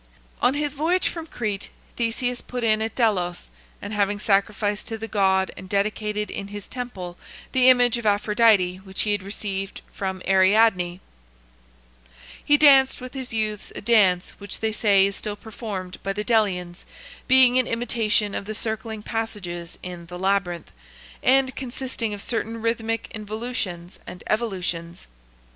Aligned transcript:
XXI. 0.01 0.37
On 0.47 0.53
his 0.55 0.73
voyage 0.73 1.07
from 1.09 1.27
Crete, 1.27 1.69
Theseus 1.95 2.41
put 2.41 2.63
in 2.63 2.81
at 2.81 2.95
Delos, 2.95 3.51
and 3.83 3.93
having 3.93 4.17
sacrificed 4.17 4.87
to 4.87 4.97
the 4.97 5.07
god 5.07 5.51
and 5.55 5.69
dedi 5.69 5.91
cated 5.93 6.31
in 6.31 6.47
his 6.47 6.67
temple 6.67 7.19
the 7.51 7.69
image 7.69 7.99
of 7.99 8.07
Aphrodite 8.07 8.77
which 8.77 9.03
he 9.03 9.11
had 9.11 9.21
received 9.21 9.81
from 9.91 10.23
Ariadne, 10.27 10.99
he 12.43 12.57
danced 12.57 12.99
with 12.99 13.13
his 13.13 13.31
youths 13.31 13.71
a 13.75 13.81
dance 13.81 14.31
which 14.39 14.59
they 14.59 14.71
say 14.71 15.05
is 15.05 15.15
still 15.15 15.35
performed 15.35 16.01
by 16.01 16.13
the 16.13 16.25
Delians, 16.25 16.83
being 17.27 17.59
an 17.59 17.67
imitation 17.67 18.33
of 18.33 18.45
the 18.45 18.55
circling 18.55 19.03
passages 19.03 19.77
in 19.83 20.07
the 20.07 20.17
Labyrinth, 20.17 20.71
and 21.21 21.55
consisting 21.55 22.11
of 22.11 22.23
certain 22.23 22.59
rhythmic 22.59 23.07
involutions 23.13 23.99
and 24.07 24.23
evolutions. 24.25 25.05